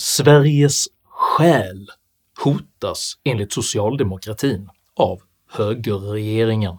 Sveriges 0.00 0.84
själ 1.04 1.86
hotas 2.44 3.12
enligt 3.24 3.52
socialdemokratin 3.52 4.68
av 4.96 5.20
högerregeringen, 5.50 6.76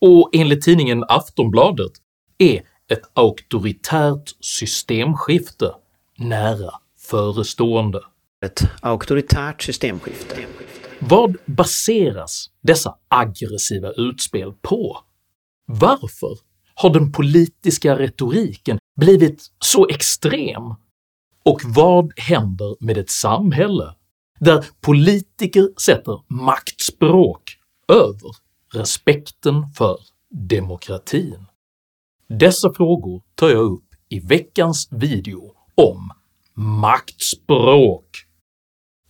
och 0.00 0.30
enligt 0.32 0.62
tidningen 0.62 1.04
Aftonbladet 1.08 1.92
är 2.38 2.62
ett 2.88 3.10
auktoritärt 3.14 4.34
systemskifte 4.40 5.74
nära 6.16 6.70
förestående. 6.98 8.00
Ett 8.44 8.62
auktoritärt 8.82 9.62
systemskifte. 9.62 10.36
Vad 10.98 11.36
baseras 11.46 12.50
dessa 12.62 12.94
aggressiva 13.08 13.92
utspel 13.92 14.52
på? 14.62 14.98
Varför 15.66 16.38
har 16.74 16.90
den 16.90 17.12
politiska 17.12 17.98
retoriken 17.98 18.78
blivit 18.96 19.46
så 19.58 19.88
extrem? 19.88 20.62
Och 21.48 21.60
vad 21.64 22.12
händer 22.18 22.76
med 22.80 22.98
ett 22.98 23.10
samhälle 23.10 23.94
där 24.40 24.64
politiker 24.80 25.68
sätter 25.80 26.20
maktspråk 26.26 27.42
över 27.88 28.30
respekten 28.74 29.66
för 29.76 29.98
demokratin? 30.30 31.46
Dessa 32.28 32.74
frågor 32.74 33.22
tar 33.34 33.48
jag 33.48 33.72
upp 33.72 33.84
i 34.08 34.20
veckans 34.20 34.88
video 34.90 35.52
om 35.74 36.10
maktspråk. 36.54 38.06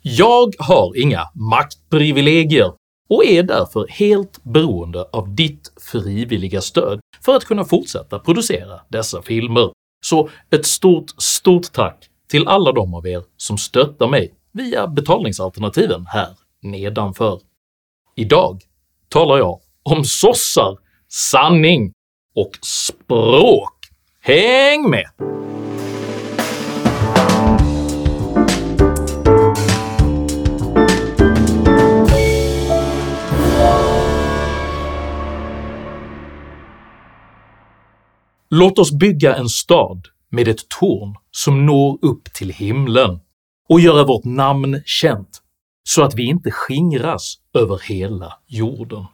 Jag 0.02 0.52
har 0.58 0.98
inga 1.02 1.22
maktprivilegier 1.34 2.72
och 3.08 3.24
är 3.24 3.42
därför 3.42 3.86
helt 3.88 4.44
beroende 4.44 5.02
av 5.02 5.34
ditt 5.34 5.72
frivilliga 5.92 6.60
stöd 6.60 7.00
för 7.24 7.36
att 7.36 7.44
kunna 7.44 7.64
fortsätta 7.64 8.18
producera 8.18 8.80
dessa 8.88 9.22
filmer, 9.22 9.70
så 10.06 10.28
ett 10.50 10.66
stort, 10.66 11.10
stort 11.18 11.72
tack 11.72 12.08
till 12.28 12.48
alla 12.48 12.72
de 12.72 12.94
av 12.94 13.06
er 13.06 13.22
som 13.36 13.58
stöttar 13.58 14.08
mig 14.08 14.34
via 14.52 14.86
betalningsalternativen 14.86 16.06
här 16.06 16.28
nedanför. 16.62 17.40
Idag 18.16 18.62
talar 19.08 19.38
jag 19.38 19.60
om 19.82 20.04
sossar, 20.04 20.78
sanning 21.08 21.92
och 22.34 22.50
språk. 22.62 23.74
Häng 24.20 24.90
med! 24.90 25.10
Låt 38.50 38.78
oss 38.78 38.92
bygga 38.92 39.36
en 39.36 39.48
stad 39.48 40.08
med 40.30 40.48
ett 40.48 40.68
torn 40.68 41.14
som 41.30 41.66
når 41.66 41.98
upp 42.02 42.32
till 42.32 42.50
himlen 42.50 43.20
och 43.68 43.80
göra 43.80 44.04
vårt 44.04 44.24
namn 44.24 44.82
känt 44.86 45.42
så 45.88 46.02
att 46.02 46.14
vi 46.14 46.22
inte 46.22 46.50
skingras 46.50 47.38
över 47.54 47.78
hela 47.78 48.38
jorden. 48.46 49.04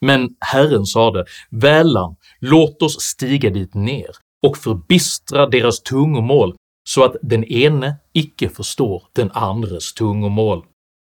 Men 0.00 0.36
Herren 0.40 0.86
sade 0.86 1.24
“Välan, 1.50 2.16
låt 2.40 2.82
oss 2.82 3.00
stiga 3.00 3.50
dit 3.50 3.74
ner 3.74 4.10
och 4.42 4.56
förbistra 4.56 5.46
deras 5.46 5.82
tungomål 5.82 6.56
så 6.84 7.04
att 7.04 7.16
den 7.22 7.44
ene 7.44 7.96
icke 8.12 8.48
förstår 8.48 9.02
den 9.12 9.30
andres 9.30 9.94
tungomål” 9.94 10.64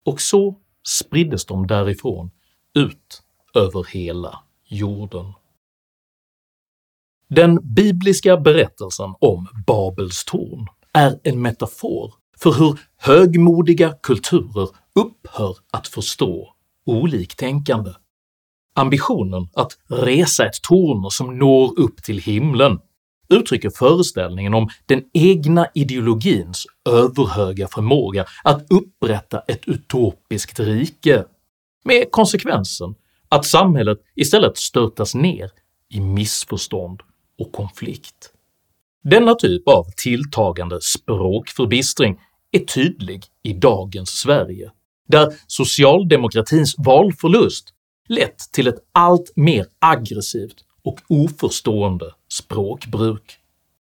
och 0.06 0.20
så 0.20 0.56
spriddes 0.88 1.46
de 1.46 1.66
därifrån 1.66 2.30
ut 2.74 3.22
över 3.54 3.84
hela 3.84 4.42
jorden. 4.68 5.32
Den 7.32 7.74
bibliska 7.74 8.36
berättelsen 8.36 9.14
om 9.18 9.48
Babels 9.66 10.24
torn 10.24 10.66
är 10.92 11.20
en 11.22 11.42
metafor 11.42 12.14
för 12.38 12.52
hur 12.52 12.78
högmodiga 12.96 13.94
kulturer 14.02 14.68
upphör 14.94 15.56
att 15.72 15.88
förstå 15.88 16.54
oliktänkande. 16.86 17.90
Ambitionen 18.74 19.48
att 19.54 19.78
resa 19.88 20.46
ett 20.46 20.62
torn 20.62 21.10
som 21.10 21.38
når 21.38 21.80
upp 21.80 22.02
till 22.02 22.18
himlen 22.18 22.78
uttrycker 23.28 23.70
föreställningen 23.70 24.54
om 24.54 24.68
den 24.86 25.02
egna 25.12 25.66
ideologins 25.74 26.66
överhöga 26.88 27.68
förmåga 27.68 28.24
att 28.44 28.66
upprätta 28.70 29.40
ett 29.40 29.68
utopiskt 29.68 30.60
rike, 30.60 31.24
med 31.84 32.10
konsekvensen 32.10 32.94
att 33.28 33.46
samhället 33.46 33.98
istället 34.14 34.56
störtas 34.56 35.14
ner 35.14 35.50
i 35.88 36.00
missförstånd 36.00 37.02
och 37.40 37.52
konflikt. 37.52 38.32
Denna 39.04 39.34
typ 39.34 39.68
av 39.68 39.86
tilltagande 39.96 40.80
språkförbistring 40.80 42.20
är 42.52 42.58
tydlig 42.58 43.24
i 43.42 43.52
dagens 43.52 44.10
Sverige, 44.10 44.70
där 45.08 45.32
socialdemokratins 45.46 46.74
valförlust 46.78 47.74
lett 48.08 48.38
till 48.52 48.66
ett 48.66 48.78
allt 48.92 49.32
mer 49.36 49.66
aggressivt 49.78 50.56
och 50.84 50.98
oförstående 51.08 52.06
språkbruk. 52.32 53.36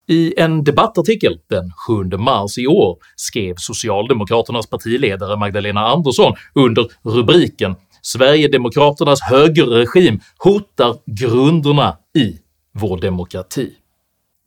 I 0.08 0.40
en 0.40 0.64
debattartikel 0.64 1.38
den 1.50 1.70
7 1.86 2.18
mars 2.18 2.58
i 2.58 2.66
år 2.66 2.98
skrev 3.16 3.54
socialdemokraternas 3.56 4.66
partiledare 4.66 5.36
Magdalena 5.36 5.80
Andersson 5.80 6.34
under 6.54 6.86
rubriken 7.02 7.76
“Sverigedemokraternas 8.02 9.20
högerregim 9.22 10.20
hotar 10.38 10.96
grunderna 11.06 11.96
i 12.18 12.38
vår 12.74 13.00
demokrati”. 13.00 13.74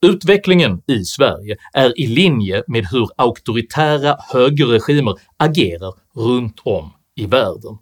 Utvecklingen 0.02 0.82
i 0.88 1.04
Sverige 1.04 1.58
är 1.74 2.00
i 2.00 2.08
linje 2.08 2.64
med 2.68 2.86
hur 2.92 3.10
auktoritära 3.18 4.18
högerregimer 4.34 5.16
agerar 5.38 5.94
runt 6.16 6.60
om 6.64 6.94
i 7.16 7.26
världen. 7.26 7.78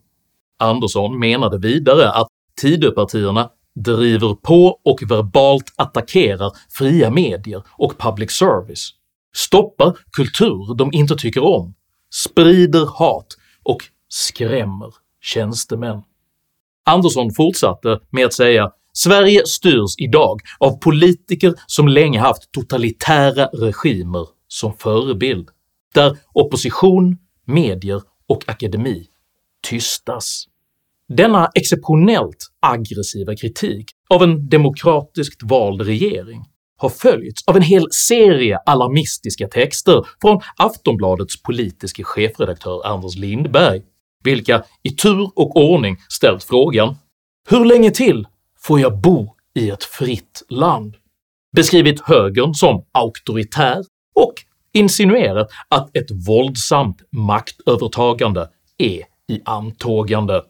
Andersson 0.60 1.20
menade 1.20 1.58
vidare 1.58 2.12
att 2.12 2.28
Tidöpartierna 2.62 3.50
driver 3.76 4.36
på 4.36 4.80
och 4.84 5.00
verbalt 5.12 5.74
attackerar 5.76 6.52
fria 6.70 7.10
medier 7.10 7.64
och 7.72 7.98
public 7.98 8.32
service, 8.32 8.90
stoppar 9.36 9.98
kultur 10.12 10.76
de 10.76 10.94
inte 10.94 11.16
tycker 11.16 11.44
om, 11.44 11.74
sprider 12.14 12.86
hat 12.86 13.28
och 13.64 13.78
skrämmer 14.08 14.94
tjänstemän. 15.22 16.02
Andersson 16.86 17.34
fortsatte 17.34 18.00
med 18.10 18.26
att 18.26 18.34
säga 18.34 18.72
“Sverige 18.98 19.42
styrs 19.46 19.96
idag 19.98 20.40
av 20.60 20.80
politiker 20.80 21.54
som 21.68 21.88
länge 21.88 22.20
haft 22.20 22.52
totalitära 22.52 23.46
regimer 23.46 24.28
som 24.48 24.74
förebild, 24.78 25.50
där 25.94 26.18
opposition, 26.34 27.18
medier 27.46 28.02
och 28.28 28.44
akademi 28.48 29.08
tystas. 29.70 30.46
Denna 31.10 31.50
exceptionellt 31.56 32.48
aggressiva 32.60 33.36
kritik 33.36 33.86
av 34.10 34.24
en 34.24 34.50
demokratiskt 34.50 35.44
vald 35.44 35.82
regering 35.82 36.46
har 36.78 36.90
följts 36.90 37.44
av 37.48 37.56
en 37.56 37.62
hel 37.62 37.88
serie 37.92 38.58
alarmistiska 38.66 39.48
texter 39.48 40.08
från 40.22 40.42
Aftonbladets 40.58 41.42
politiske 41.42 42.04
chefredaktör 42.04 42.88
Anders 42.88 43.16
Lindberg, 43.16 43.82
vilka 44.24 44.64
i 44.84 44.90
tur 44.90 45.32
och 45.36 45.56
ordning 45.56 45.98
ställt 46.10 46.44
frågan 46.44 46.96
“Hur 47.50 47.66
länge 47.66 47.92
till 47.92 48.28
får 48.66 48.80
jag 48.80 49.02
bo 49.02 49.36
i 49.54 49.70
ett 49.70 49.84
fritt 49.84 50.44
land?” 50.50 50.96
beskrivit 51.56 52.02
högern 52.02 52.54
som 52.54 52.86
auktoritär 52.92 53.84
och 54.16 54.34
insinuerat 54.74 55.48
att 55.70 55.98
ett 55.98 56.28
våldsamt 56.28 57.02
maktövertagande 57.12 58.50
är 58.78 59.04
i 59.28 59.42
antågande. 59.46 60.44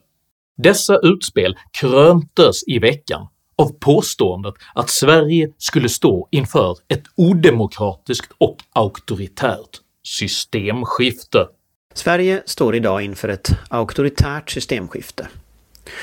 Dessa 0.56 0.98
utspel 0.98 1.56
kröntes 1.80 2.62
i 2.66 2.78
veckan 2.78 3.26
av 3.58 3.78
påståendet 3.80 4.54
att 4.74 4.90
Sverige 4.90 5.48
skulle 5.58 5.88
stå 5.88 6.28
inför 6.30 6.76
ett 6.88 7.04
odemokratiskt 7.16 8.32
och 8.38 8.56
auktoritärt 8.72 9.80
systemskifte. 10.02 11.48
Sverige 11.94 12.42
står 12.46 12.76
idag 12.76 13.02
inför 13.02 13.28
ett 13.28 13.50
auktoritärt 13.68 14.50
systemskifte. 14.50 15.28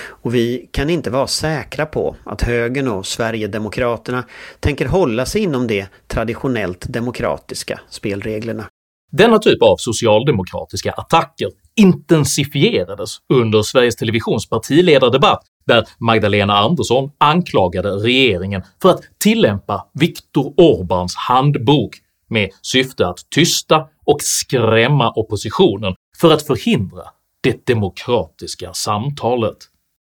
Och 0.10 0.36
vi 0.36 0.70
kan 0.72 0.90
inte 0.90 1.10
vara 1.10 1.28
säkra 1.28 1.86
på 1.86 2.16
att 2.24 2.42
högern 2.42 2.88
och 2.88 3.06
Sverigedemokraterna 3.06 4.24
tänker 4.60 4.86
hålla 4.86 5.26
sig 5.26 5.42
inom 5.42 5.68
de 5.68 5.86
traditionellt 6.08 6.86
demokratiska 6.90 7.80
spelreglerna. 7.90 8.66
Denna 9.12 9.40
typ 9.40 9.62
av 9.62 9.76
socialdemokratiska 9.78 10.92
attacker 10.92 11.50
intensifierades 11.76 13.18
under 13.34 13.62
Sveriges 13.62 13.96
Televisions 13.96 14.50
partiledardebatt 14.50 15.44
där 15.66 15.88
Magdalena 16.00 16.58
Andersson 16.58 17.12
anklagade 17.18 17.90
regeringen 17.90 18.64
för 18.82 18.90
att 18.90 19.02
tillämpa 19.18 19.88
Viktor 19.94 20.54
Orbáns 20.58 21.14
handbok 21.28 21.98
med 22.30 22.50
syfte 22.62 23.08
att 23.08 23.18
tysta 23.36 23.88
och 24.06 24.22
skrämma 24.22 25.12
oppositionen 25.12 25.96
för 26.18 26.34
att 26.34 26.48
förhindra 26.48 27.04
det 27.42 27.66
demokratiska 27.66 28.74
samtalet. 28.74 29.58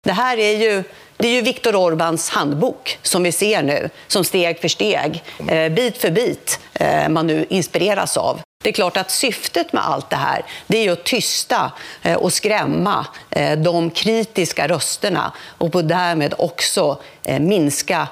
Det 0.06 0.13
här 0.13 0.38
är 0.38 0.57
ju, 0.57 0.84
det 1.18 1.28
är 1.28 1.31
ju 1.31 1.42
Viktor 1.42 1.74
Orbáns 1.74 2.31
handbok 2.31 3.00
som 3.02 3.24
vi 3.24 3.31
ser 3.31 3.63
nu, 3.63 3.90
som 4.07 4.24
steg 4.24 4.60
för 4.62 4.68
steg, 4.68 5.24
eh, 5.48 5.72
bit 5.72 5.98
för 5.98 6.12
bit, 6.12 6.60
eh, 6.74 7.10
man 7.10 7.28
nu 7.28 7.46
inspireras 7.50 8.18
av. 8.18 8.42
Det 8.63 8.69
är 8.69 8.74
klart 8.74 8.98
att 8.98 9.12
syftet 9.12 9.74
med 9.74 9.88
allt 9.88 10.10
det 10.10 10.16
här 10.16 10.46
det 10.68 10.78
är 10.78 10.84
ju 10.84 10.90
att 10.90 11.04
tysta 11.04 11.72
eh, 12.02 12.18
och 12.18 12.34
skrämma 12.34 13.06
eh, 13.30 13.60
de 13.60 13.90
kritiska 13.90 14.68
rösterna 14.68 15.34
och 15.57 15.72
på 15.72 15.81
därmed 15.81 16.34
också 16.38 17.00
eh, 17.24 17.40
minska 17.40 18.07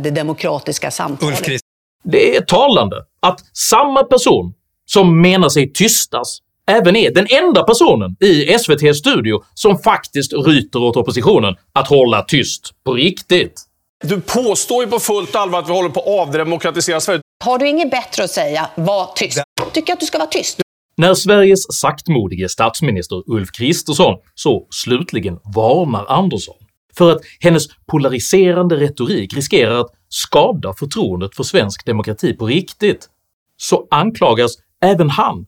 det 0.00 0.10
demokratiska 0.10 0.90
samtalet. 0.90 1.60
Det 2.04 2.36
är 2.36 2.40
talande 2.40 2.96
att 3.20 3.40
samma 3.52 4.04
person 4.04 4.54
som 4.86 5.20
menar 5.20 5.48
sig 5.48 5.72
tystas 5.72 6.38
även 6.68 6.96
är 6.96 7.14
den 7.14 7.26
enda 7.30 7.62
personen 7.62 8.16
i 8.20 8.46
SVT's 8.46 8.92
studio 8.92 9.42
som 9.54 9.78
faktiskt 9.78 10.32
ryter 10.32 10.82
åt 10.82 10.96
oppositionen 10.96 11.54
att 11.72 11.88
hålla 11.88 12.22
tyst 12.22 12.70
på 12.84 12.92
riktigt. 12.92 13.62
Du 14.04 14.20
påstår 14.20 14.84
ju 14.84 14.90
på 14.90 14.98
fullt 14.98 15.36
allvar 15.36 15.58
att 15.58 15.68
vi 15.68 15.72
håller 15.72 15.88
på 15.88 16.00
att 16.00 16.28
avdemokratisera 16.28 17.00
Sverige. 17.00 17.20
Har 17.44 17.58
du 17.58 17.68
inget 17.68 17.90
bättre 17.90 18.24
att 18.24 18.30
säga, 18.30 18.70
var 18.74 19.12
tyst. 19.16 19.38
Tycker 19.72 19.92
att 19.92 20.00
du 20.00 20.06
ska 20.06 20.18
vara 20.18 20.28
tyst. 20.28 20.60
När 20.96 21.14
Sveriges 21.14 21.80
saktmodige 21.80 22.48
statsminister 22.48 23.22
Ulf 23.26 23.48
Kristersson 23.52 24.18
så 24.34 24.66
slutligen 24.70 25.38
varnar 25.54 26.06
Andersson 26.08 26.54
för 26.98 27.12
att 27.12 27.20
hennes 27.40 27.64
polariserande 27.86 28.76
retorik 28.76 29.34
riskerar 29.34 29.80
att 29.80 29.90
skada 30.08 30.74
förtroendet 30.78 31.36
för 31.36 31.42
svensk 31.42 31.86
demokrati 31.86 32.32
på 32.32 32.46
riktigt, 32.46 33.08
så 33.56 33.86
anklagas 33.90 34.52
även 34.82 35.10
han 35.10 35.46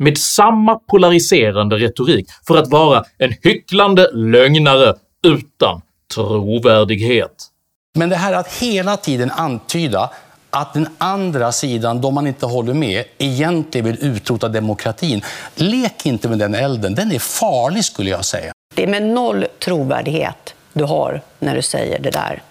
med 0.00 0.18
samma 0.18 0.78
polariserande 0.78 1.76
retorik 1.76 2.26
för 2.46 2.56
att 2.56 2.68
vara 2.68 3.04
en 3.18 3.34
hycklande 3.42 4.10
lögnare 4.12 4.94
utan 5.26 5.80
trovärdighet. 6.14 7.46
Men 7.94 8.08
det 8.08 8.16
här 8.16 8.32
att 8.32 8.52
hela 8.52 8.96
tiden 8.96 9.30
antyda 9.30 10.10
att 10.50 10.74
den 10.74 10.88
andra 10.98 11.52
sidan, 11.52 12.00
de 12.00 12.14
man 12.14 12.26
inte 12.26 12.46
håller 12.46 12.74
med, 12.74 13.04
egentligen 13.18 13.86
vill 13.86 14.04
utrota 14.04 14.48
demokratin. 14.48 15.22
Lek 15.54 16.06
inte 16.06 16.28
med 16.28 16.38
den 16.38 16.54
elden, 16.54 16.94
den 16.94 17.12
är 17.12 17.18
farlig 17.18 17.84
skulle 17.84 18.10
jag 18.10 18.24
säga. 18.24 18.52
Det 18.74 18.82
är 18.82 18.86
med 18.86 19.02
noll 19.02 19.46
trovärdighet 19.58 20.54
du 20.72 20.84
har 20.84 21.22
när 21.38 21.56
du 21.56 21.62
säger 21.62 21.98
det 21.98 22.10
där. 22.10 22.42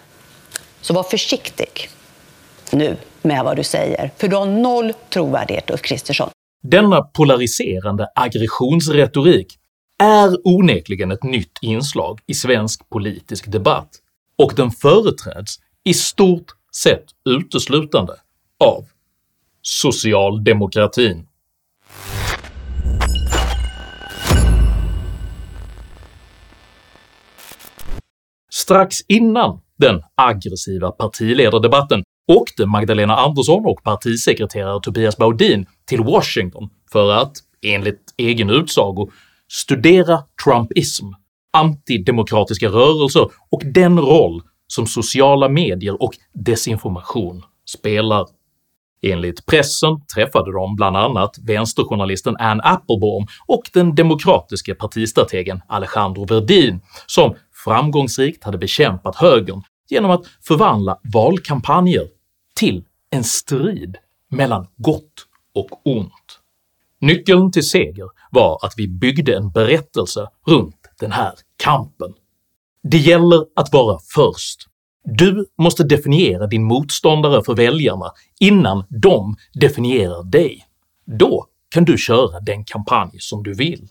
Så 0.81 0.93
var 0.93 1.03
försiktig 1.03 1.89
nu 2.71 2.97
med 3.21 3.43
vad 3.43 3.55
du 3.55 3.63
säger, 3.63 4.11
för 4.17 4.27
du 4.27 4.35
har 4.35 4.45
noll 4.45 4.93
trovärdighet 5.09 5.69
Ulf 5.71 5.81
Kristersson. 5.81 6.29
Denna 6.63 7.01
polariserande 7.01 8.07
aggressionsretorik 8.15 9.59
är 10.03 10.47
onekligen 10.47 11.11
ett 11.11 11.23
nytt 11.23 11.57
inslag 11.61 12.19
i 12.27 12.33
svensk 12.33 12.89
politisk 12.89 13.51
debatt, 13.51 13.89
och 14.37 14.53
den 14.55 14.71
företräds 14.71 15.59
i 15.83 15.93
stort 15.93 16.45
sett 16.83 17.05
uteslutande 17.29 18.13
av 18.59 18.85
socialdemokratin. 19.61 21.27
Strax 28.51 28.97
innan 29.07 29.61
den 29.77 30.01
aggressiva 30.15 30.91
partiledardebatten 30.91 32.03
åkte 32.29 32.65
Magdalena 32.65 33.15
Andersson 33.15 33.65
och 33.65 33.83
partisekreterare 33.83 34.79
Tobias 34.81 35.17
Baudin 35.17 35.65
till 35.85 36.03
Washington 36.03 36.69
för 36.91 37.11
att, 37.11 37.31
enligt 37.61 38.13
egen 38.17 38.49
utsago, 38.49 39.09
studera 39.51 40.23
trumpism, 40.43 41.05
antidemokratiska 41.53 42.67
rörelser 42.67 43.29
och 43.49 43.61
den 43.65 43.99
roll 43.99 44.41
som 44.67 44.87
sociala 44.87 45.49
medier 45.49 46.03
och 46.03 46.13
desinformation 46.33 47.43
spelar. 47.65 48.27
Enligt 49.01 49.45
pressen 49.45 50.05
träffade 50.15 50.51
de 50.51 50.75
bland 50.75 50.97
annat 50.97 51.35
vänsterjournalisten 51.47 52.37
Ann 52.37 52.61
Applebaum 52.63 53.27
och 53.47 53.63
den 53.73 53.95
demokratiska 53.95 54.75
partistrategen 54.75 55.61
Alejandro 55.67 56.25
Verdin 56.25 56.81
som 57.05 57.35
framgångsrikt 57.65 58.43
hade 58.43 58.57
bekämpat 58.57 59.15
högern 59.15 59.61
genom 59.89 60.11
att 60.11 60.21
förvandla 60.47 60.99
valkampanjer 61.13 62.07
till 62.59 62.85
en 63.09 63.23
strid 63.23 63.97
mellan 64.29 64.67
gott 64.77 65.13
och 65.55 65.87
ont. 65.87 66.39
Nyckeln 67.01 67.51
till 67.51 67.69
seger 67.69 68.05
var 68.31 68.65
att 68.65 68.73
vi 68.77 68.87
byggde 68.87 69.35
en 69.37 69.51
berättelse 69.51 70.27
runt 70.47 70.75
den 70.99 71.11
här 71.11 71.33
kampen. 71.57 72.13
Det 72.83 72.97
gäller 72.97 73.45
att 73.55 73.73
vara 73.73 73.99
först. 74.15 74.67
Du 75.03 75.45
måste 75.57 75.83
definiera 75.83 76.47
din 76.47 76.63
motståndare 76.63 77.43
för 77.43 77.55
väljarna 77.55 78.11
innan 78.39 78.83
de 78.89 79.35
definierar 79.53 80.23
dig. 80.23 80.65
Då 81.05 81.45
kan 81.69 81.85
du 81.85 81.97
köra 81.97 82.39
den 82.39 82.63
kampanj 82.63 83.11
som 83.19 83.43
du 83.43 83.53
vill. 83.53 83.87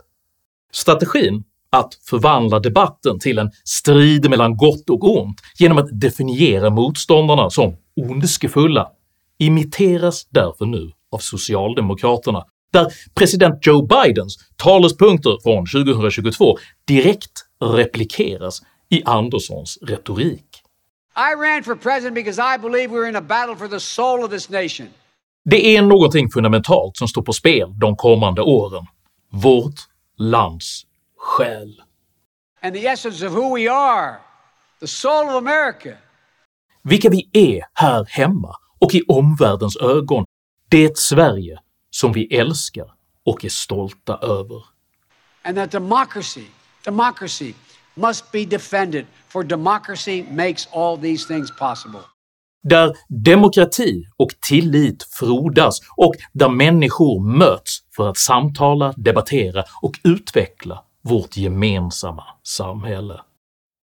Strategin 0.73 1.45
att 1.71 1.95
förvandla 1.95 2.61
debatten 2.61 3.19
till 3.19 3.39
en 3.39 3.51
strid 3.65 4.31
mellan 4.31 4.57
gott 4.57 4.91
och 4.91 5.19
ont 5.19 5.41
genom 5.59 5.79
att 5.79 6.01
definiera 6.01 6.71
motståndarna 6.71 7.51
som 7.51 7.77
ondskefulla 7.97 8.89
imiteras 9.39 10.27
därför 10.31 10.67
nu 10.67 10.91
av 11.13 11.19
socialdemokraterna, 11.19 12.45
där 12.73 12.87
president 13.15 13.67
Joe 13.67 13.87
Bidens 13.87 14.37
talespunkter 14.57 15.39
från 15.43 15.67
2022 15.67 16.59
direkt 16.87 17.33
replikeras 17.61 18.63
i 18.91 19.03
Anderssons 19.05 19.79
retorik. 19.83 20.45
I 21.17 21.35
ran 21.35 21.65
for 21.65 21.75
president 21.75 22.15
because 22.15 22.39
I 22.39 22.59
believe 22.59 22.95
we're 22.95 23.09
in 23.09 23.17
a 23.17 23.21
battle 23.21 23.57
for 23.57 23.69
the 23.69 23.81
soul 23.81 24.25
of 24.25 24.31
this 24.31 24.51
nation. 24.51 24.87
Det 25.45 25.77
är 25.77 25.83
någonting 25.83 26.31
fundamentalt 26.31 26.97
som 26.97 27.09
står 27.09 27.23
på 27.23 27.33
spel 27.33 27.79
de 27.81 27.97
kommande 27.97 28.43
åren. 28.43 28.87
Vårt 29.33 29.75
lands 30.19 30.83
själ. 31.29 31.83
And 32.63 32.75
the 32.75 32.87
essence 32.89 33.27
of 33.27 33.33
who 33.33 33.55
we 33.55 33.69
are, 33.69 34.17
the 34.81 34.87
soul 34.87 35.29
of 35.29 35.35
America. 35.35 35.97
Vilka 36.83 37.11
vi 37.11 37.31
är 37.33 37.65
här 37.75 38.07
hemma 38.09 38.55
och 38.79 38.95
i 38.95 39.03
omvärldens 39.09 39.77
ögon, 39.77 40.25
det 40.69 40.99
Sverige 40.99 41.59
som 41.91 42.13
vi 42.13 42.37
älskar 42.37 42.93
och 43.27 43.45
är 43.45 43.49
stolta 43.49 44.19
över. 44.19 44.63
And 45.43 45.57
that 45.57 45.71
democracy, 45.71 46.45
democracy 46.85 47.55
must 47.95 48.33
be 48.33 48.45
defended 48.45 49.07
for 49.29 49.45
democracy 49.45 50.25
makes 50.31 50.69
all 50.73 50.99
these 50.99 51.29
things 51.29 51.51
possible. 51.59 52.01
Där 52.63 52.93
demokrati 53.09 54.05
och 54.17 54.31
tillit 54.49 55.03
frodas 55.03 55.81
och 55.97 56.15
där 56.33 56.49
människor 56.49 57.21
möts 57.39 57.79
för 57.97 58.09
att 58.11 58.19
samtala, 58.19 58.95
debattera 58.97 59.65
och 59.83 59.93
utveckla 60.05 60.85
vårt 61.09 61.37
gemensamma 61.37 62.25
samhälle. 62.43 63.21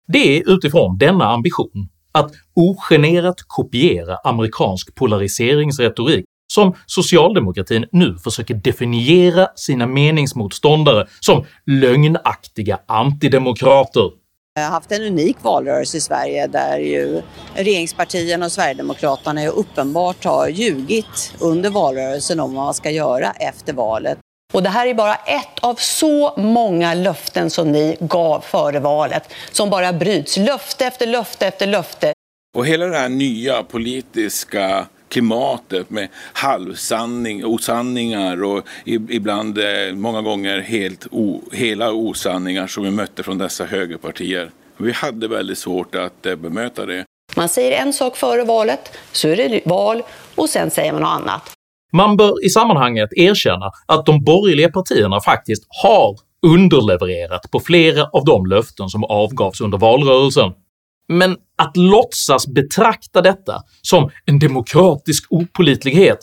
Det 0.09 0.38
är 0.38 0.50
utifrån 0.50 0.99
denna 0.99 1.25
ambition 1.25 1.88
att 2.12 2.33
ogenerat 2.54 3.37
kopiera 3.47 4.16
amerikansk 4.16 4.95
polariseringsretorik 4.95 6.25
som 6.52 6.75
socialdemokratin 6.87 7.87
nu 7.92 8.19
försöker 8.19 8.54
definiera 8.54 9.49
sina 9.54 9.87
meningsmotståndare 9.87 11.07
som 11.21 11.45
lögnaktiga 11.66 12.81
antidemokrater. 12.87 14.11
Vi 14.54 14.62
har 14.62 14.71
haft 14.71 14.92
en 14.92 15.02
unik 15.02 15.37
valrörelse 15.42 15.97
i 15.97 16.00
Sverige 16.00 16.47
där 16.47 16.78
ju 16.78 17.23
regeringspartierna 17.54 18.47
och 18.47 18.52
Sverigedemokraterna 18.52 19.47
uppenbart 19.47 20.25
har 20.25 20.49
ljugit 20.49 21.35
under 21.40 21.71
valrörelsen 21.71 22.40
om 22.40 22.54
vad 22.54 22.64
man 22.64 22.75
ska 22.75 22.90
göra 22.90 23.31
efter 23.31 23.73
valet. 23.73 24.19
Och 24.52 24.62
det 24.62 24.68
här 24.68 24.87
är 24.87 24.94
bara 24.94 25.14
ett 25.14 25.59
av 25.61 25.75
så 25.75 26.35
många 26.37 26.94
löften 26.94 27.50
som 27.50 27.73
ni 27.73 27.97
gav 28.00 28.40
före 28.40 28.80
valet, 28.80 29.23
som 29.50 29.71
bara 29.71 29.92
bryts. 29.92 30.37
Löfte 30.37 30.87
efter 30.87 31.06
löfte 31.06 31.47
efter 31.47 31.66
löfte. 31.66 32.12
Och 32.56 32.66
hela 32.66 32.87
det 32.87 32.99
här 32.99 33.09
nya 33.09 33.62
politiska 33.62 34.87
klimatet 35.09 35.90
med 35.90 36.09
halvsanning, 36.32 37.44
osanningar 37.44 38.44
och 38.44 38.66
ibland 38.85 39.59
eh, 39.59 39.94
många 39.94 40.23
gånger 40.23 40.61
helt 40.61 41.06
o, 41.11 41.42
hela 41.52 41.92
osanningar 41.92 42.66
som 42.66 42.85
vi 42.85 42.90
mötte 42.90 43.23
från 43.23 43.38
dessa 43.38 43.64
högerpartier. 43.64 44.50
Vi 44.76 44.92
hade 44.92 45.28
väldigt 45.28 45.59
svårt 45.59 45.94
att 45.94 46.26
eh, 46.26 46.35
bemöta 46.35 46.87
det. 46.87 47.04
Man 47.37 47.49
säger 47.49 47.82
en 47.82 47.92
sak 47.92 48.16
före 48.16 48.44
valet, 48.44 48.99
så 49.12 49.28
är 49.28 49.37
det 49.37 49.61
val 49.64 50.02
och 50.35 50.49
sen 50.49 50.71
säger 50.71 50.92
man 50.92 51.02
något 51.02 51.21
annat. 51.21 51.52
Man 51.92 52.16
bör 52.16 52.44
i 52.44 52.49
sammanhanget 52.49 53.08
erkänna 53.12 53.70
att 53.87 54.06
de 54.06 54.25
borgerliga 54.25 54.70
partierna 54.70 55.20
faktiskt 55.20 55.66
har 55.82 56.16
underlevererat 56.46 57.50
på 57.50 57.61
flera 57.61 58.04
av 58.04 58.25
de 58.25 58.46
löften 58.46 58.88
som 58.88 59.04
avgavs 59.04 59.61
under 59.61 59.78
valrörelsen, 59.78 60.52
men 61.08 61.37
att 61.58 61.76
låtsas 61.76 62.46
betrakta 62.46 63.20
detta 63.20 63.62
som 63.82 64.11
en 64.26 64.38
demokratisk 64.38 65.26
opolitlighet 65.30 66.18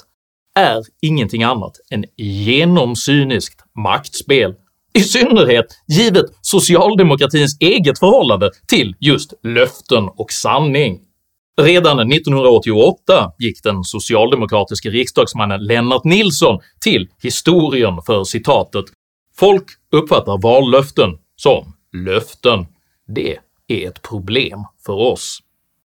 är 0.56 0.84
ingenting 1.02 1.44
annat 1.44 1.72
än 1.92 2.06
genomsyniskt 2.18 3.62
maktspel 3.84 4.54
I 4.94 5.00
synnerhet 5.00 5.66
givet 5.88 6.26
socialdemokratins 6.42 7.58
eget 7.60 8.00
förhållande 8.00 8.52
till 8.68 8.96
just 9.00 9.34
löften 9.44 10.04
och 10.18 10.32
sanning. 10.32 11.00
Redan 11.60 12.12
1988 12.12 13.32
gick 13.40 13.64
den 13.64 13.84
socialdemokratiske 13.84 14.90
riksdagsmannen 14.90 15.66
Lennart 15.66 16.04
Nilsson 16.04 16.60
till 16.82 17.08
historien 17.22 18.02
för 18.06 18.24
citatet 18.24 18.86
“Folk 19.38 19.66
uppfattar 19.92 20.42
vallöften 20.42 21.18
som 21.36 21.74
löften. 21.94 22.66
Det 23.08 23.38
är 23.68 23.88
ett 23.88 24.02
problem 24.02 24.60
för 24.86 24.94
oss.” 24.94 25.40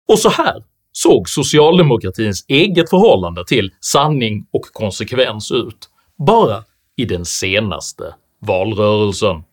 Och 0.07 0.19
så 0.19 0.29
här 0.29 0.63
såg 0.91 1.29
socialdemokratins 1.29 2.45
eget 2.47 2.89
förhållande 2.89 3.45
till 3.45 3.71
sanning 3.81 4.47
och 4.51 4.65
konsekvens 4.73 5.51
ut, 5.51 5.89
bara 6.27 6.63
i 6.95 7.05
den 7.05 7.25
senaste 7.25 8.03
valrörelsen. 8.39 9.43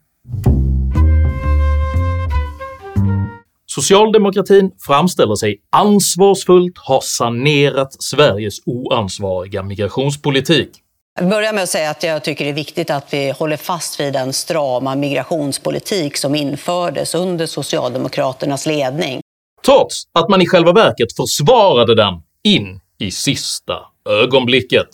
Socialdemokratin 3.75 4.71
framställer 4.87 5.35
sig 5.35 5.61
ansvarsfullt 5.73 6.78
ha 6.78 7.00
sanerat 7.00 8.02
Sveriges 8.02 8.59
oansvariga 8.66 9.62
migrationspolitik. 9.62 10.71
Jag 11.21 11.28
börjar 11.28 11.52
med 11.52 11.62
att 11.62 11.69
säga 11.69 11.90
att 11.90 12.02
jag 12.02 12.25
tycker 12.25 12.45
det 12.45 12.50
är 12.50 12.54
viktigt 12.54 12.90
att 12.90 13.14
vi 13.14 13.31
håller 13.31 13.57
fast 13.57 14.00
vid 14.00 14.12
den 14.12 14.33
strama 14.33 14.95
migrationspolitik 14.95 16.16
som 16.16 16.35
infördes 16.35 17.14
under 17.14 17.47
Socialdemokraternas 17.47 18.66
ledning. 18.66 19.21
Trots 19.64 20.04
att 20.12 20.28
man 20.28 20.43
i 20.43 20.47
själva 20.47 20.73
verket 20.73 21.16
försvarade 21.16 21.95
den 21.95 22.14
in 22.45 22.81
i 22.99 23.11
sista 23.11 23.75
ögonblicket. 24.09 24.88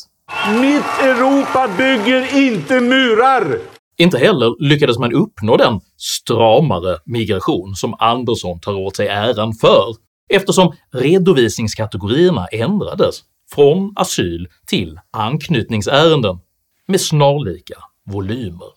Mitt 0.61 1.01
Europa 1.03 1.69
bygger 1.79 2.37
inte 2.37 2.81
murar! 2.81 3.59
Inte 4.01 4.19
heller 4.19 4.69
lyckades 4.69 4.99
man 4.99 5.13
uppnå 5.13 5.57
den 5.57 5.81
stramare 5.97 6.99
migration 7.05 7.75
som 7.75 7.95
Andersson 7.99 8.61
tar 8.61 8.75
åt 8.75 8.97
sig 8.97 9.09
äran 9.09 9.53
för, 9.53 9.95
eftersom 10.29 10.75
redovisningskategorierna 10.93 12.47
ändrades 12.47 13.21
från 13.55 13.93
asyl 13.97 14.49
till 14.67 15.01
anknytningsärenden 15.11 16.39
med 16.87 17.01
snarlika 17.01 17.75
volymer. 18.07 18.69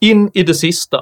In 0.00 0.30
i 0.34 0.42
det 0.42 0.54
sista 0.54 1.00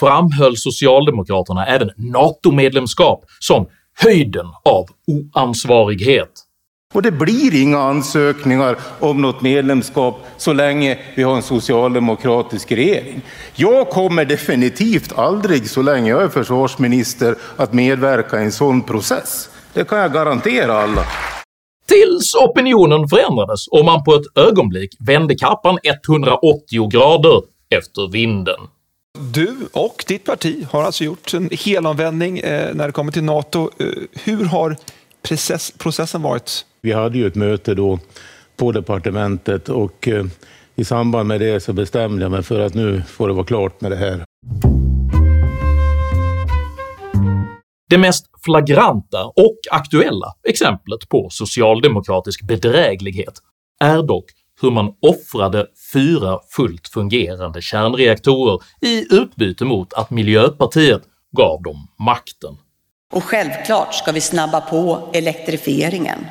framhöll 0.00 0.56
socialdemokraterna 0.56 1.66
även 1.66 1.90
NATO-medlemskap 1.96 3.24
som 3.40 3.66
höjden 3.94 4.46
av 4.64 4.86
oansvarighet. 5.06 6.46
Och 6.94 7.02
det 7.02 7.10
blir 7.10 7.62
inga 7.62 7.78
ansökningar 7.78 8.78
om 9.00 9.22
något 9.22 9.42
medlemskap 9.42 10.26
så 10.36 10.52
länge 10.52 10.98
vi 11.14 11.22
har 11.22 11.36
en 11.36 11.42
socialdemokratisk 11.42 12.72
regering. 12.72 13.22
Jag 13.54 13.88
kommer 13.88 14.24
definitivt 14.24 15.18
aldrig, 15.18 15.70
så 15.70 15.82
länge 15.82 16.10
jag 16.10 16.22
är 16.22 16.28
försvarsminister, 16.28 17.36
att 17.56 17.72
medverka 17.72 18.40
i 18.40 18.44
en 18.44 18.52
sån 18.52 18.82
process. 18.82 19.50
Det 19.72 19.88
kan 19.88 19.98
jag 19.98 20.12
garantera 20.12 20.72
alla. 20.72 21.04
Tills 21.86 22.34
opinionen 22.34 23.08
förändrades 23.08 23.68
och 23.68 23.84
man 23.84 24.04
på 24.04 24.14
ett 24.14 24.38
ögonblick 24.38 24.96
vände 25.00 25.34
kappan 25.34 25.78
180 25.82 26.88
grader 26.88 27.42
efter 27.74 28.12
vinden. 28.12 28.60
Du 29.18 29.56
och 29.72 30.04
ditt 30.08 30.24
parti 30.24 30.66
har 30.70 30.82
alltså 30.82 31.04
gjort 31.04 31.34
en 31.34 31.50
helomvändning 31.52 32.38
eh, 32.38 32.74
när 32.74 32.86
det 32.86 32.92
kommer 32.92 33.12
till 33.12 33.24
NATO. 33.24 33.70
Eh, 33.78 33.86
hur 34.24 34.44
har 34.44 34.76
process, 35.22 35.72
processen 35.78 36.22
varit? 36.22 36.66
Vi 36.82 36.92
hade 36.92 37.18
ju 37.18 37.26
ett 37.26 37.34
möte 37.34 37.74
då 37.74 37.98
på 38.56 38.72
departementet 38.72 39.68
och 39.68 40.08
eh, 40.08 40.24
i 40.74 40.84
samband 40.84 41.28
med 41.28 41.40
det 41.40 41.60
så 41.60 41.72
bestämde 41.72 42.22
jag 42.22 42.30
mig 42.30 42.42
för 42.42 42.60
att 42.60 42.74
nu 42.74 43.02
får 43.08 43.28
det 43.28 43.34
vara 43.34 43.46
klart 43.46 43.80
med 43.80 43.90
det 43.90 43.96
här. 43.96 44.24
Det 47.90 47.98
mest 47.98 48.26
flagranta 48.44 49.24
och 49.24 49.58
aktuella 49.70 50.34
exemplet 50.48 51.08
på 51.08 51.28
socialdemokratisk 51.30 52.42
bedräglighet 52.42 53.34
är 53.80 54.02
dock 54.02 54.24
hur 54.60 54.70
man 54.70 54.94
offrade 55.00 55.66
fyra 55.92 56.38
fullt 56.56 56.88
fungerande 56.88 57.62
kärnreaktorer 57.62 58.58
i 58.80 59.14
utbyte 59.14 59.64
mot 59.64 59.92
att 59.92 60.10
Miljöpartiet 60.10 61.02
gav 61.36 61.62
dem 61.62 61.88
makten. 61.98 62.56
Och 63.10 63.24
självklart 63.24 63.94
ska 63.94 64.12
vi 64.12 64.20
snabba 64.20 64.60
på 64.60 65.10
elektrifieringen. 65.12 66.26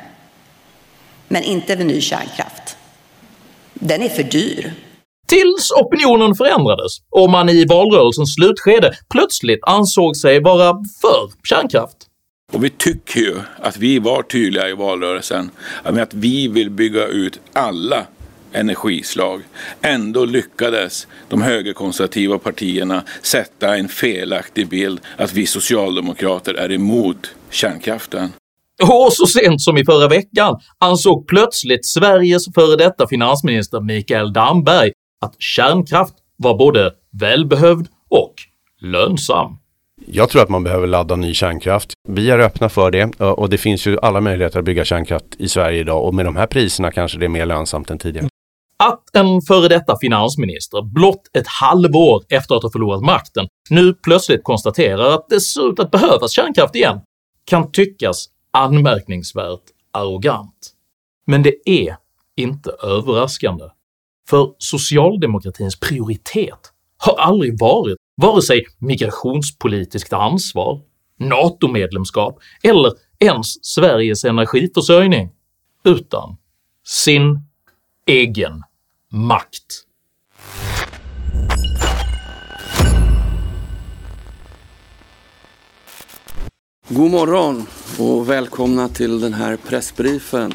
Men 1.28 1.42
inte 1.42 1.76
med 1.76 1.86
ny 1.86 2.00
kärnkraft. 2.00 2.76
Den 3.74 4.02
är 4.02 4.08
för 4.08 4.22
dyr. 4.22 4.72
Tills 5.28 5.70
opinionen 5.70 6.34
förändrades 6.34 6.92
och 7.10 7.30
man 7.30 7.48
i 7.48 7.64
valrörelsens 7.64 8.34
slutskede 8.34 8.92
plötsligt 9.10 9.60
ansåg 9.62 10.16
sig 10.16 10.40
vara 10.40 10.72
för 11.00 11.46
kärnkraft. 11.48 11.96
Och 12.52 12.64
vi 12.64 12.70
tycker 12.70 13.20
ju 13.20 13.36
att 13.56 13.76
vi 13.76 13.98
var 13.98 14.22
tydliga 14.22 14.68
i 14.68 14.72
valrörelsen 14.72 15.50
med 15.84 16.02
att 16.02 16.14
vi 16.14 16.48
vill 16.48 16.70
bygga 16.70 17.06
ut 17.06 17.40
alla 17.52 18.06
energislag. 18.52 19.42
Ändå 19.82 20.24
lyckades 20.24 21.06
de 21.28 21.42
högerkonservativa 21.42 22.38
partierna 22.38 23.04
sätta 23.22 23.76
en 23.76 23.88
felaktig 23.88 24.68
bild 24.68 25.00
att 25.16 25.32
vi 25.32 25.46
socialdemokrater 25.46 26.54
är 26.54 26.72
emot 26.72 27.34
kärnkraften. 27.50 28.32
Och 28.82 29.12
så 29.12 29.26
sent 29.26 29.60
som 29.60 29.76
i 29.76 29.84
förra 29.84 30.08
veckan 30.08 30.60
ansåg 30.78 31.26
plötsligt 31.26 31.86
Sveriges 31.86 32.54
före 32.54 32.76
detta 32.76 33.06
finansminister 33.06 33.80
Mikael 33.80 34.32
Damberg 34.32 34.92
att 35.24 35.34
kärnkraft 35.38 36.14
var 36.36 36.58
både 36.58 36.90
välbehövd 37.20 37.88
och 38.08 38.34
lönsam. 38.80 39.56
Jag 40.06 40.28
tror 40.28 40.42
att 40.42 40.48
man 40.48 40.64
behöver 40.64 40.86
ladda 40.86 41.16
ny 41.16 41.34
kärnkraft. 41.34 41.92
Vi 42.08 42.30
är 42.30 42.38
öppna 42.38 42.68
för 42.68 42.90
det 42.90 43.20
och 43.20 43.50
det 43.50 43.58
finns 43.58 43.86
ju 43.86 43.98
alla 44.02 44.20
möjligheter 44.20 44.58
att 44.58 44.64
bygga 44.64 44.84
kärnkraft 44.84 45.24
i 45.38 45.48
Sverige 45.48 45.80
idag 45.80 46.04
och 46.04 46.14
med 46.14 46.24
de 46.24 46.36
här 46.36 46.46
priserna 46.46 46.90
kanske 46.90 47.18
det 47.18 47.24
är 47.24 47.28
mer 47.28 47.46
lönsamt 47.46 47.90
än 47.90 47.98
tidigare. 47.98 48.28
Att 48.82 49.16
en 49.16 49.42
före 49.42 49.68
detta 49.68 49.96
finansminister 50.00 50.82
blott 50.82 51.22
ett 51.32 51.46
halvår 51.46 52.24
efter 52.28 52.54
att 52.54 52.62
ha 52.62 52.70
förlorat 52.70 53.02
makten 53.02 53.46
nu 53.70 53.94
plötsligt 53.94 54.44
konstaterar 54.44 55.14
att 55.14 55.28
det 55.28 55.40
ser 55.40 55.70
ut 55.70 55.78
att 55.78 55.90
behövas 55.90 56.32
kärnkraft 56.32 56.74
igen 56.74 57.00
kan 57.44 57.72
tyckas 57.72 58.26
anmärkningsvärt 58.50 59.60
arrogant. 59.92 60.72
Men 61.26 61.42
det 61.42 61.54
är 61.64 61.96
inte 62.36 62.70
överraskande, 62.70 63.64
för 64.28 64.54
socialdemokratins 64.58 65.80
prioritet 65.80 66.72
har 66.98 67.18
aldrig 67.18 67.60
varit 67.60 67.96
vare 68.16 68.42
sig 68.42 68.66
migrationspolitiskt 68.78 70.12
ansvar, 70.12 70.80
NATO-medlemskap 71.18 72.38
eller 72.62 72.92
ens 73.18 73.64
Sveriges 73.64 74.24
energiförsörjning, 74.24 75.30
utan 75.84 76.36
sin 76.84 77.38
egen 78.06 78.62
makt. 79.12 79.84
God 86.88 87.10
morgon 87.10 87.66
och 87.98 88.30
välkomna 88.30 88.88
till 88.88 89.20
den 89.20 89.34
här 89.34 89.56
pressbriefen 89.56 90.54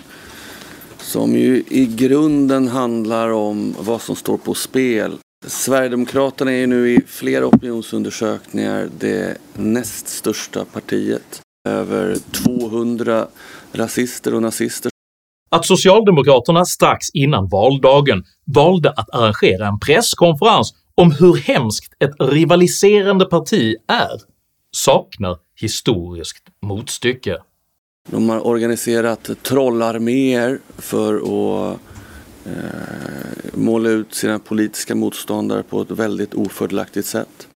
som 0.97 1.35
ju 1.35 1.63
i 1.67 1.85
grunden 1.85 2.67
handlar 2.67 3.29
om 3.29 3.75
vad 3.79 4.01
som 4.01 4.15
står 4.15 4.38
på 4.38 4.53
spel. 4.53 5.17
Sverigedemokraterna 5.47 6.51
är 6.51 6.57
ju 6.57 6.67
nu 6.67 6.91
i 6.91 7.01
flera 7.07 7.45
opinionsundersökningar 7.45 8.89
det 9.00 9.38
näst 9.53 10.07
största 10.07 10.65
partiet. 10.65 11.41
Över 11.67 12.17
200 12.31 13.27
rasister 13.74 14.33
och 14.33 14.41
nazister 14.41 14.91
att 15.55 15.65
socialdemokraterna 15.65 16.65
strax 16.65 17.09
innan 17.13 17.50
valdagen 17.50 18.24
valde 18.45 18.89
att 18.89 19.15
arrangera 19.15 19.67
en 19.67 19.79
presskonferens 19.79 20.74
om 20.95 21.12
hur 21.12 21.35
hemskt 21.35 21.93
ett 22.00 22.15
rivaliserande 22.19 23.25
parti 23.25 23.75
är 23.88 24.21
saknar 24.71 25.38
historiskt 25.62 26.43
motstycke. 26.62 27.38
De 28.09 28.29
har 28.29 28.47
organiserat 28.47 29.29
trollarméer 29.43 30.59
för 30.77 31.15
att 31.15 31.79
eh, 32.45 33.53
måla 33.53 33.89
ut 33.89 34.13
sina 34.13 34.39
politiska 34.39 34.95
motståndare 34.95 35.63
på 35.63 35.81
ett 35.81 35.91
väldigt 35.91 36.33
ofördelaktigt 36.33 37.07
sätt. 37.07 37.47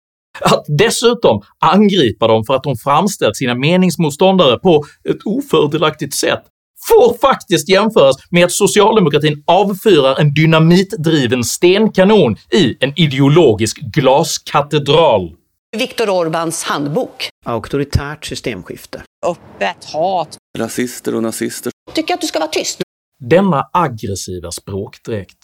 Att 0.42 0.66
dessutom 0.68 1.42
angripa 1.60 2.28
dem 2.28 2.44
för 2.44 2.54
att 2.54 2.64
de 2.64 2.76
framställt 2.76 3.36
sina 3.36 3.56
meningsmotståndare 3.56 4.60
på 4.60 4.86
ett 5.04 5.20
ofördelaktigt 5.26 6.14
sätt 6.14 6.44
får 6.88 7.18
faktiskt 7.18 7.70
jämföras 7.70 8.16
med 8.30 8.46
att 8.46 8.52
socialdemokratin 8.52 9.44
avfyrar 9.48 10.20
en 10.20 10.34
dynamitdriven 10.34 11.44
stenkanon 11.44 12.36
i 12.54 12.78
en 12.80 13.00
ideologisk 13.00 13.80
glaskatedral. 13.80 15.36
Viktor 15.78 16.08
Orbáns 16.08 16.66
handbok. 16.66 17.30
Auktoritärt 17.46 18.26
systemskifte. 18.26 19.04
Öppet 19.26 19.86
hat. 19.94 20.38
Rasister 20.58 21.16
och 21.16 21.24
nazister. 21.24 21.72
Tycker 21.94 22.14
att 22.14 22.22
du 22.22 22.28
ska 22.28 22.40
vara 22.40 22.50
tyst. 22.50 22.82
Denna 23.20 23.70
aggressiva 23.74 24.52
språkdräkt 24.52 25.38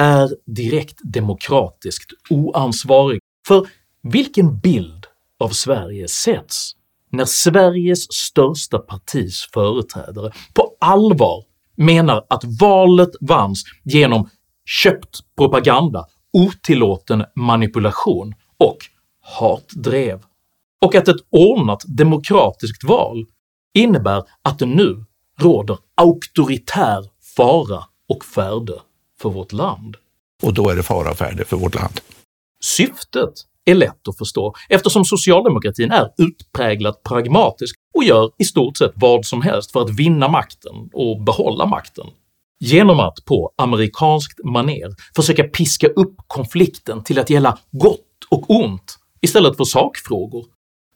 är 0.00 0.30
direkt 0.46 0.98
demokratiskt 1.02 2.10
oansvarig, 2.30 3.20
för 3.48 3.66
vilken 4.02 4.58
bild 4.58 5.06
av 5.40 5.48
Sverige 5.48 6.08
sätts 6.08 6.72
när 7.10 7.24
Sveriges 7.24 8.12
största 8.12 8.78
partis 8.78 9.48
företrädare 9.52 10.32
på 10.54 10.76
allvar 10.80 11.44
menar 11.76 12.26
att 12.28 12.44
valet 12.60 13.10
vanns 13.20 13.64
genom 13.84 14.30
köpt 14.82 15.18
propaganda, 15.36 16.06
otillåten 16.32 17.24
manipulation 17.36 18.34
och 18.56 18.78
hatdrev, 19.20 20.22
och 20.84 20.94
att 20.94 21.08
ett 21.08 21.20
ordnat 21.30 21.84
demokratiskt 21.86 22.84
val 22.84 23.26
innebär 23.74 24.22
att 24.42 24.58
det 24.58 24.66
nu 24.66 25.04
råder 25.40 25.78
auktoritär 25.94 27.04
fara 27.36 27.84
och 28.08 28.24
färde 28.24 28.74
för 29.20 29.30
vårt 29.30 29.52
land. 29.52 29.96
Och 30.42 30.54
då 30.54 30.70
är 30.70 30.76
det 30.76 30.82
fara 30.82 31.10
och 31.10 31.16
färde 31.16 31.44
för 31.44 31.56
vårt 31.56 31.74
land. 31.74 32.00
Syftet 32.64 33.32
är 33.70 33.74
lätt 33.74 34.08
att 34.08 34.18
förstå 34.18 34.54
eftersom 34.68 35.04
socialdemokratin 35.04 35.90
är 35.90 36.08
utpräglat 36.18 37.02
pragmatisk 37.02 37.76
och 37.94 38.04
gör 38.04 38.30
i 38.38 38.44
stort 38.44 38.76
sett 38.76 38.92
vad 38.94 39.26
som 39.26 39.42
helst 39.42 39.72
för 39.72 39.80
att 39.80 39.90
vinna 39.90 40.28
makten 40.28 40.90
och 40.92 41.22
behålla 41.22 41.66
makten. 41.66 42.06
Genom 42.60 43.00
att 43.00 43.24
på 43.24 43.52
amerikanskt 43.58 44.44
maner 44.44 44.94
försöka 45.16 45.44
piska 45.44 45.86
upp 45.86 46.14
konflikten 46.26 47.04
till 47.04 47.18
att 47.18 47.30
gälla 47.30 47.58
gott 47.70 48.24
och 48.30 48.50
ont 48.50 48.98
istället 49.20 49.56
för 49.56 49.64
sakfrågor 49.64 50.44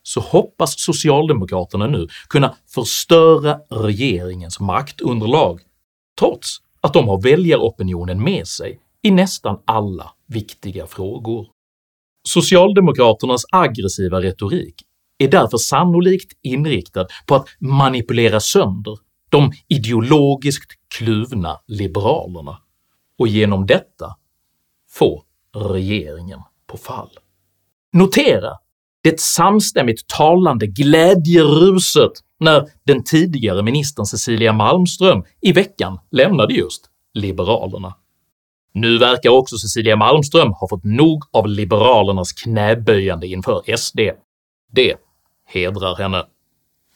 så 0.03 0.19
hoppas 0.19 0.73
socialdemokraterna 0.77 1.87
nu 1.87 2.07
kunna 2.29 2.55
förstöra 2.75 3.59
regeringens 3.69 4.59
maktunderlag 4.59 5.61
trots 6.19 6.57
att 6.81 6.93
de 6.93 7.07
har 7.07 7.21
väljaropinionen 7.21 8.23
med 8.23 8.47
sig 8.47 8.79
i 9.01 9.11
nästan 9.11 9.59
alla 9.65 10.11
viktiga 10.27 10.87
frågor. 10.87 11.47
Socialdemokraternas 12.27 13.41
aggressiva 13.51 14.21
retorik 14.21 14.75
är 15.17 15.27
därför 15.27 15.57
sannolikt 15.57 16.31
inriktad 16.41 17.07
på 17.27 17.35
att 17.35 17.47
manipulera 17.59 18.39
sönder 18.39 18.97
de 19.29 19.51
ideologiskt 19.67 20.71
kluvna 20.97 21.59
liberalerna 21.67 22.57
och 23.19 23.27
genom 23.27 23.65
detta 23.65 24.15
få 24.91 25.23
regeringen 25.55 26.39
på 26.67 26.77
fall. 26.77 27.09
Notera 27.93 28.51
det 29.03 29.19
samstämmigt 29.19 30.07
talande 30.07 30.67
glädjeruset 30.67 32.11
när 32.39 32.69
den 32.83 33.03
tidigare 33.03 33.63
ministern 33.63 34.05
Cecilia 34.05 34.53
Malmström 34.53 35.23
i 35.41 35.51
veckan 35.51 35.99
lämnade 36.11 36.53
just 36.53 36.89
Liberalerna. 37.13 37.95
Nu 38.73 38.97
verkar 38.97 39.29
också 39.29 39.57
Cecilia 39.57 39.95
Malmström 39.95 40.53
ha 40.53 40.67
fått 40.69 40.83
nog 40.83 41.23
av 41.31 41.47
liberalernas 41.47 42.31
knäböjande 42.33 43.27
inför 43.27 43.77
SD. 43.77 43.99
Det 44.71 44.95
hedrar 45.45 45.95
henne. 45.95 46.25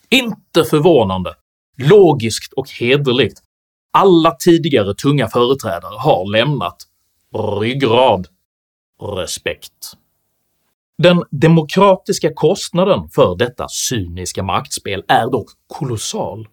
Inte 0.08 0.64
förvånande, 0.64 1.34
logiskt 1.76 2.52
och 2.52 2.70
hederligt. 2.70 3.40
Alla 3.92 4.30
tidigare 4.30 4.94
tunga 4.94 5.28
företrädare 5.28 5.98
har 5.98 6.32
lämnat. 6.32 6.76
Ryggrad. 7.60 8.26
Respekt. 9.16 9.72
Den 11.02 11.24
demokratiska 11.30 12.34
kostnaden 12.34 13.08
för 13.08 13.36
detta 13.36 13.66
cyniska 13.68 14.42
maktspel 14.42 15.04
är 15.08 15.30
dock 15.30 15.50
kolossal 15.66 16.48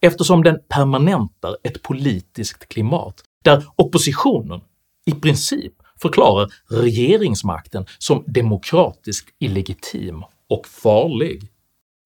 eftersom 0.00 0.42
den 0.42 0.58
permanentar 0.68 1.56
ett 1.62 1.82
politiskt 1.82 2.68
klimat 2.68 3.22
där 3.44 3.64
oppositionen 3.76 4.60
i 5.08 5.12
princip 5.12 5.72
förklarar 6.02 6.48
regeringsmakten 6.70 7.86
som 7.98 8.24
demokratiskt 8.26 9.28
illegitim 9.38 10.24
och 10.48 10.66
farlig. 10.66 11.42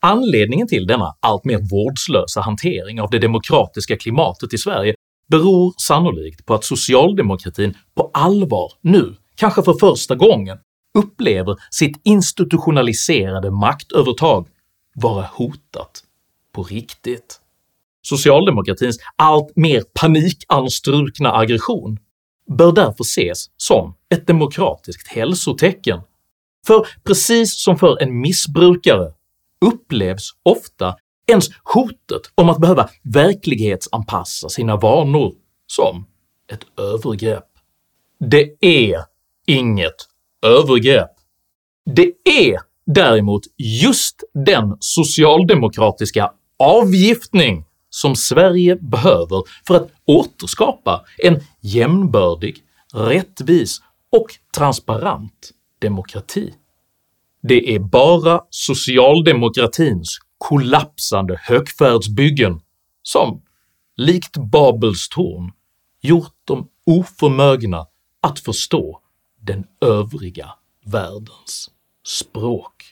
Anledningen 0.02 0.68
till 0.68 0.86
denna 0.86 1.14
allt 1.20 1.44
mer 1.44 1.58
vårdslösa 1.58 2.40
hantering 2.40 3.00
av 3.00 3.10
det 3.10 3.18
demokratiska 3.18 3.96
klimatet 3.96 4.54
i 4.54 4.58
Sverige 4.58 4.94
beror 5.28 5.74
sannolikt 5.76 6.46
på 6.46 6.54
att 6.54 6.64
socialdemokratin 6.64 7.74
på 7.94 8.10
allvar 8.14 8.72
nu, 8.80 9.14
kanske 9.34 9.62
för 9.62 9.74
första 9.74 10.14
gången, 10.14 10.58
upplever 10.98 11.56
sitt 11.70 12.00
institutionaliserade 12.04 13.50
maktövertag 13.50 14.48
vara 14.94 15.26
hotat 15.32 16.04
på 16.52 16.62
riktigt. 16.62 17.40
Socialdemokratins 18.02 18.98
allt 19.16 19.56
mer 19.56 19.82
panikanstrukna 20.00 21.32
aggression 21.32 21.98
bör 22.50 22.72
därför 22.72 23.04
ses 23.04 23.44
som 23.56 23.94
ett 24.14 24.26
demokratiskt 24.26 25.08
hälsotecken, 25.08 26.00
för 26.66 26.86
precis 27.04 27.62
som 27.64 27.78
för 27.78 28.02
en 28.02 28.20
missbrukare 28.20 29.12
upplevs 29.64 30.30
ofta 30.42 30.96
ens 31.26 31.48
hotet 31.62 32.22
om 32.34 32.48
att 32.48 32.58
behöva 32.58 32.88
verklighetsanpassa 33.02 34.48
sina 34.48 34.76
vanor 34.76 35.34
som 35.66 36.06
ett 36.52 36.80
övergrepp. 36.80 37.48
Det 38.20 38.52
är 38.60 39.04
inget 39.46 39.94
övergrepp. 40.46 41.10
Det 41.94 42.12
är 42.24 42.60
däremot 42.86 43.42
just 43.56 44.22
den 44.34 44.76
socialdemokratiska 44.80 46.32
avgiftning 46.58 47.64
som 47.94 48.16
Sverige 48.16 48.76
behöver 48.76 49.42
för 49.66 49.74
att 49.74 49.90
återskapa 50.04 51.04
en 51.18 51.40
jämnbördig, 51.60 52.56
rättvis 52.94 53.80
och 54.10 54.26
transparent 54.56 55.50
demokrati. 55.78 56.54
Det 57.42 57.74
är 57.74 57.78
bara 57.78 58.40
socialdemokratins 58.50 60.18
kollapsande 60.38 61.40
högfärdsbyggen 61.42 62.60
som, 63.02 63.42
likt 63.96 64.36
Babels 64.36 65.08
torn, 65.08 65.52
gjort 66.00 66.36
dem 66.44 66.68
oförmögna 66.86 67.86
att 68.20 68.40
förstå 68.40 69.00
den 69.40 69.64
övriga 69.80 70.50
världens 70.84 71.70
språk. 72.06 72.91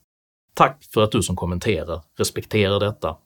Tack 0.53 0.83
för 0.93 1.01
att 1.01 1.11
du 1.11 1.23
som 1.23 1.35
kommenterar 1.35 2.01
respekterar 2.17 2.79
detta. 2.79 3.17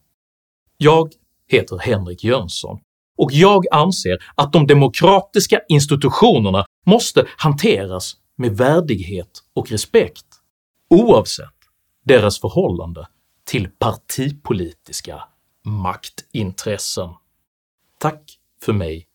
Jag 0.77 1.11
heter 1.47 1.77
Henrik 1.77 2.23
Jönsson 2.23 2.79
och 3.17 3.29
jag 3.33 3.65
anser 3.71 4.17
att 4.35 4.53
de 4.53 4.67
demokratiska 4.67 5.61
institutionerna 5.69 6.65
måste 6.85 7.27
hanteras 7.37 8.17
med 8.35 8.57
värdighet 8.57 9.43
och 9.53 9.71
respekt 9.71 10.25
oavsett 10.89 11.53
deras 12.03 12.39
förhållande 12.39 13.07
till 13.43 13.69
partipolitiska 13.69 15.23
maktintressen. 15.63 17.09
Tack 17.99 18.39
för 18.61 18.73
mig 18.73 19.07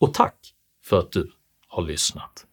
och 0.00 0.14
tack 0.14 0.54
för 0.84 0.98
att 0.98 1.12
du 1.12 1.32
har 1.68 1.82
lyssnat. 1.82 2.46